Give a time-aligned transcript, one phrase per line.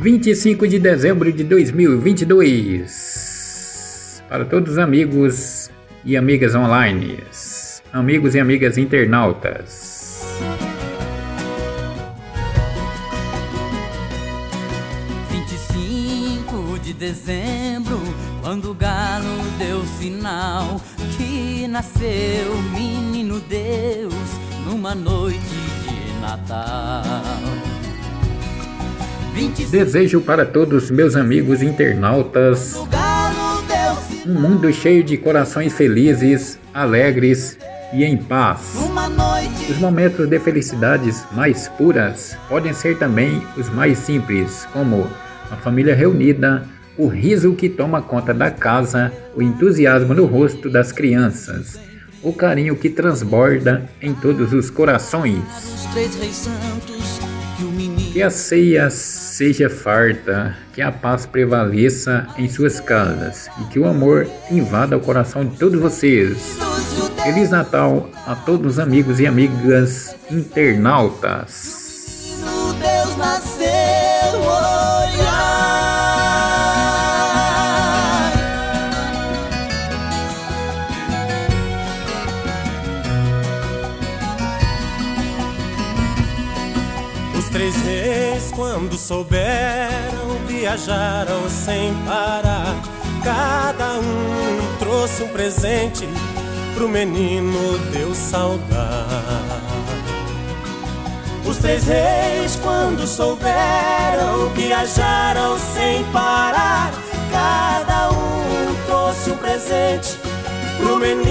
[0.00, 4.22] 25 de dezembro de 2022.
[4.30, 5.70] Para todos os amigos
[6.02, 7.18] e amigas online,
[7.92, 9.90] amigos e amigas internautas.
[16.82, 18.00] de dezembro,
[18.40, 20.80] quando o galo deu sinal
[21.16, 24.14] que nasceu o menino Deus
[24.66, 27.09] numa noite de Natal.
[29.70, 32.76] Desejo para todos meus amigos internautas
[34.26, 37.58] um mundo cheio de corações felizes, alegres
[37.92, 38.74] e em paz.
[39.68, 45.08] Os momentos de felicidades mais puras podem ser também os mais simples, como
[45.50, 46.64] a família reunida,
[46.96, 51.80] o riso que toma conta da casa, o entusiasmo no rosto das crianças,
[52.22, 55.42] o carinho que transborda em todos os corações.
[58.12, 63.86] Que a ceia seja farta, que a paz prevaleça em suas casas e que o
[63.86, 66.58] amor invada o coração de todos vocês.
[67.22, 71.80] Feliz Natal a todos os amigos e amigas internautas.
[87.60, 92.74] Três reis, quando souberam, viajaram sem parar.
[93.22, 96.08] Cada um trouxe um presente
[96.74, 99.60] pro menino Deus saudar.
[101.44, 106.90] Os três reis, quando souberam, viajaram sem parar.
[107.30, 110.18] Cada um trouxe um presente
[110.78, 111.29] pro menino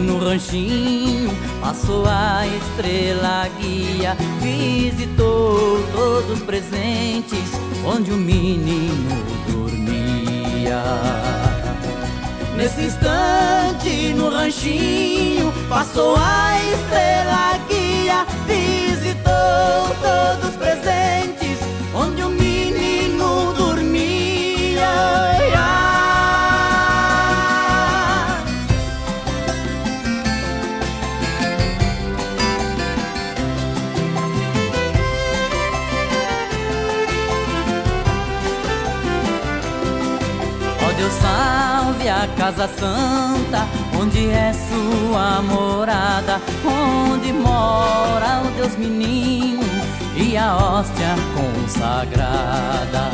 [0.00, 1.30] no ranchinho
[1.60, 7.52] passou a estrela guia, visitou todos os presentes
[7.84, 10.82] onde o menino dormia.
[12.56, 17.27] Nesse instante no ranchinho passou a estrela
[41.28, 43.66] salve a casa santa,
[44.00, 49.62] onde é sua morada, onde mora o Deus menino
[50.16, 53.10] e a hóstia consagrada.